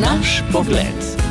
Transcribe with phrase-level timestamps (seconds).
[0.00, 1.25] Naš pogled.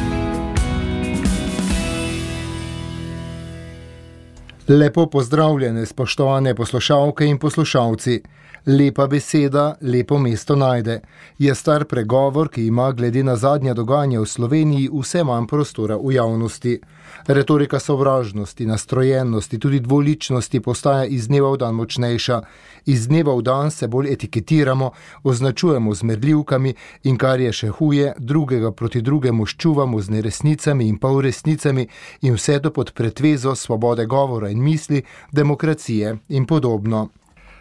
[4.68, 8.22] Lepo pozdravljene, spoštovane poslušalke in poslušalci.
[8.66, 11.02] Lepa beseda, lepo mesto najde.
[11.38, 16.16] Je star pregovor, ki ima glede na zadnja dogajanja v Sloveniji vse manj prostora v
[16.16, 16.80] javnosti.
[17.28, 22.42] Retorika sovražnosti, nastrojenosti, tudi dvoličnosti postaja iz dneva v dan močnejša.
[22.86, 24.92] Iz dneva v dan se bolj etiketiramo,
[25.24, 30.98] označujemo z merljivkami in kar je še huje, drugega proti drugemu ščuvamo z neresnicami in
[30.98, 31.88] polresnicami
[32.22, 37.10] in vse to pod pretvezo svobode govora in misli, demokracije in podobno.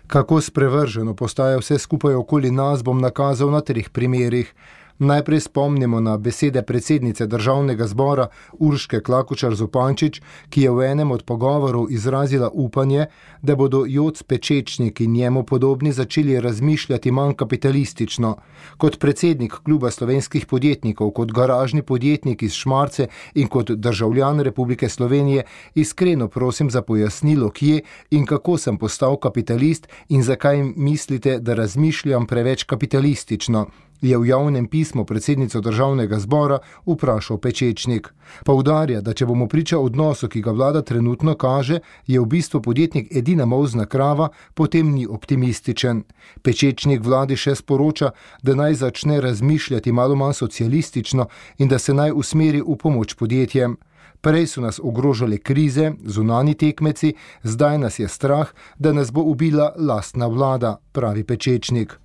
[0.07, 4.55] Kako sprevrženo postaja vse skupaj okoli nas, bom nakazal na treh primerih.
[4.98, 11.25] Najprej spomnimo na besede predsednice državnega zbora Urške Klakočar Zupančič, ki je v enem od
[11.27, 13.07] pogovorov izrazila upanje,
[13.43, 18.37] da bodo jod pečečniki njemu podobni začeli razmišljati manj kapitalistično.
[18.77, 25.42] Kot predsednik kluba slovenskih podjetnikov, kot garažni podjetnik iz Šmarce in kot državljan Republike Slovenije
[25.75, 32.27] iskreno prosim za pojasnilo, kje in kako sem postal kapitalist in zakaj mislite, da razmišljam
[32.27, 33.67] preveč kapitalistično
[34.00, 38.12] je v javnem pismu predsednico državnega zbora vprašal Pečečnik.
[38.45, 43.09] Poudarja, da če bomo priča odnosu, ki ga vlada trenutno kaže, je v bistvu podjetnik
[43.17, 46.05] edina mozna krava, potem ni optimističen.
[46.42, 51.27] Pečečnik vladi še sporoča, da naj začne razmišljati malo manj socialistično
[51.58, 53.77] in da se naj usmeri v pomoč podjetjem.
[54.25, 58.48] Prej so nas ogrožale krize, zunani tekmeci, zdaj nas je strah,
[58.79, 62.03] da nas bo ubila lastna vlada, pravi Pečečnik.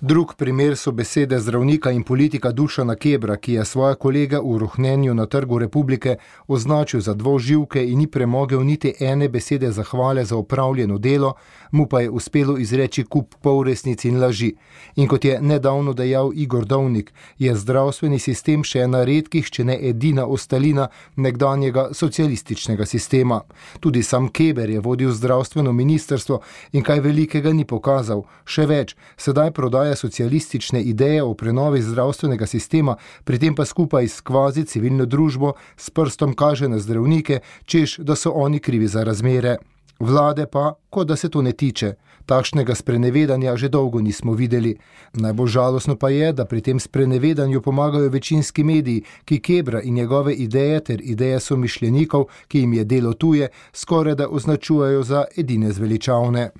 [0.00, 5.14] Drug primer so besede zdravnika in politika Dušana Kebra, ki je svoje kolege v rohnenju
[5.14, 10.98] na trgu republike označil za dvoživke in ni premogel niti ene besede zahvale za upravljeno
[10.98, 11.34] delo,
[11.70, 14.54] mu pa je uspelo izreči kup polresnic in laži.
[14.96, 19.78] In kot je nedavno dejal Igor Dovnik, je zdravstveni sistem še ena redkih, če ne
[19.88, 23.40] edina ostalina nekdanjega socialističnega sistema.
[23.80, 26.40] Tudi sam Keber je vodil zdravstveno ministrstvo
[26.72, 28.22] in kaj velikega ni pokazal.
[28.44, 34.08] Še več, sedaj prodaja izvaja socialistične ideje o prenovi zdravstvenega sistema, pri tem pa skupaj
[34.08, 39.04] s kvazi civilno družbo s prstom kaže na zdravnike, češ da so oni krivi za
[39.04, 39.56] razmere.
[40.00, 41.94] Vlade pa, kot da se to ne tiče.
[42.26, 44.76] Takšnega sprenevedanja že dolgo nismo videli.
[45.14, 50.34] Najbolj žalostno pa je, da pri tem sprenevedanju pomagajo večinski mediji, ki Kebra in njegove
[50.34, 56.50] ideje ter ideje somišljenikov, ki jim je delo tuje, skoraj da označujejo za edine zveličavne.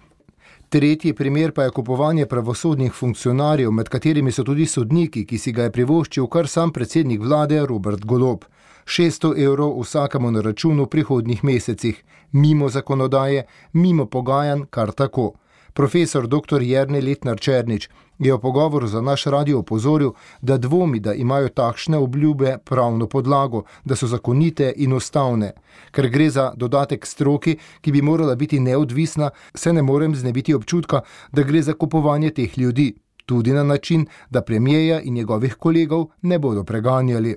[0.71, 5.65] Tretji primer pa je kupovanje pravosodnih funkcionarjev, med katerimi so tudi sodniki, ki si ga
[5.65, 8.45] je privoščil kar sam predsednik vlade Robert Golob.
[8.85, 15.33] 600 evrov vsakemu na računu v prihodnih mesecih, mimo zakonodaje, mimo pogajanj, kar tako.
[15.79, 16.63] Profesor dr.
[16.63, 20.11] Jrne Letnar Černič je v pogovoru za naš radio opozoril,
[20.43, 25.53] da dvomi, da imajo takšne obljube pravno podlago, da so zakonite in ustavne.
[25.95, 31.01] Ker gre za dodatek stroki, ki bi morala biti neodvisna, se ne morem znebiti občutka,
[31.33, 32.95] da gre za kupovanje teh ljudi,
[33.27, 37.37] tudi na način, da premijeja in njegovih kolegov ne bodo preganjali.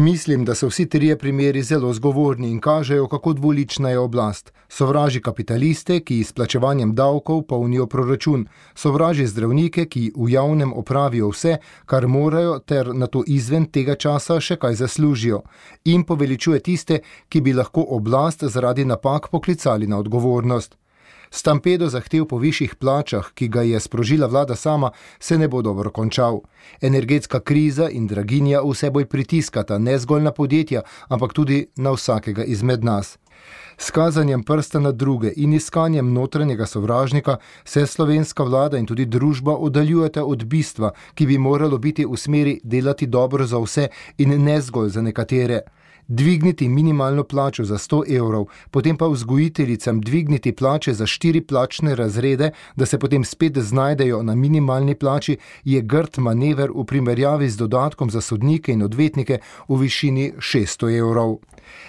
[0.00, 4.52] Mislim, da so vsi trije primeri zelo zgovorni in kažejo, kako dvolična je oblast.
[4.68, 11.56] Sovraži kapitaliste, ki s plačevanjem davkov polnijo proračun, sovraži zdravnike, ki v javnem opravijo vse,
[11.86, 15.42] kar morajo, ter na to izven tega časa še kaj zaslužijo,
[15.84, 20.78] in poveličuje tiste, ki bi lahko oblast zaradi napak poklicali na odgovornost.
[21.30, 24.90] Stampedo zahtev po višjih plačah, ki ga je sprožila vlada sama,
[25.20, 26.40] se ne bo dobro končal.
[26.80, 32.44] Energetska kriza in draginja vse bolj pritiskata ne zgolj na podjetja, ampak tudi na vsakega
[32.44, 33.18] izmed nas.
[33.78, 39.54] S kazanjem prsta na druge in iskanjem notranjega sovražnika se slovenska vlada in tudi družba
[39.56, 44.60] oddaljujete od bistva, ki bi moralo biti v smeri delati dobro za vse in ne
[44.60, 45.60] zgolj za nekatere
[46.08, 52.50] dvigniti minimalno plačo za 100 evrov, potem pa vzgojiteljicam dvigniti plače za štiri plačne razrede,
[52.76, 58.10] da se potem spet znajdejo na minimalni plači, je grd manever v primerjavi z dodatkom
[58.10, 59.38] za sodnike in odvetnike
[59.68, 61.36] v višini 600 evrov.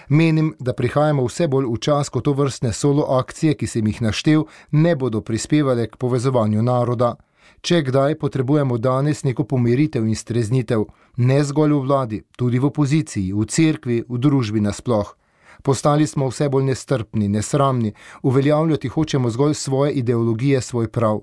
[0.09, 4.01] Menim, da prihajamo vse bolj v čas, ko to vrstne solo akcije, ki sem jih
[4.01, 7.15] naštel, ne bodo prispevale k povezovanju naroda.
[7.61, 10.85] Če kdaj potrebujemo danes neko pomiritev in streznitev,
[11.17, 15.15] ne zgolj v vladi, tudi v opoziciji, v cerkvi, v družbi nasploh.
[15.63, 17.93] Postali smo vse bolj nestrpni, nesramni,
[18.23, 21.19] uveljavljati hočemo zgolj svoje ideologije, svoj prav.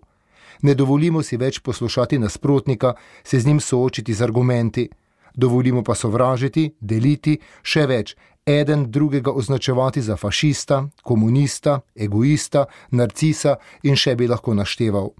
[0.62, 2.94] Ne dovolimo si več poslušati nasprotnika,
[3.24, 4.88] se z njim soočiti z argumenti.
[5.34, 13.96] Dovolimo pa sovražiti, deliti, še več, eden drugega označevati za fašista, komunista, egoista, narcisa in
[13.96, 15.10] še bi lahko našteval.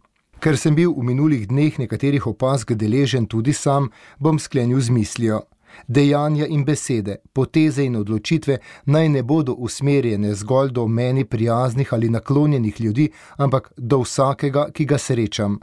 [0.40, 3.88] Ker sem bil v minulih dneh nekaterih opazk deležen tudi sam,
[4.20, 5.40] bom sklenil z mislijo.
[5.88, 12.08] Dejanja in besede, poteze in odločitve naj ne bodo usmerjene zgolj do meni prijaznih ali
[12.08, 15.58] naklonjenih ljudi, ampak do vsakega, ki ga srečam.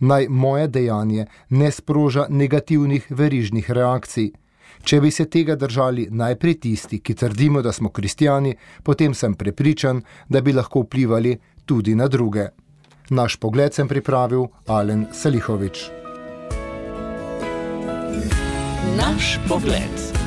[0.00, 4.32] Naj moje dejanje ne sproža negativnih verižnih reakcij.
[4.84, 10.02] Če bi se tega držali najprej tisti, ki trdimo, da smo kristijani, potem sem prepričan,
[10.28, 12.63] da bi lahko vplivali tudi na druge.
[13.10, 15.92] Naš pogled sem pripravil Alen Salihovič.
[18.96, 20.23] Naš pogled.